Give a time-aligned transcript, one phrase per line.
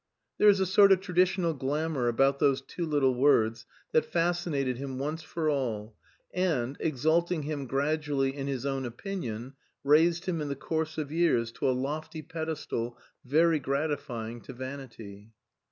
[0.39, 4.97] There is a sort of traditional glamour about those two little words that fascinated him
[4.97, 5.95] once for all
[6.33, 9.53] and, exalting him gradually in his own opinion,
[9.83, 15.33] raised him in the course of years to a lofty pedestal very gratifying to vanity.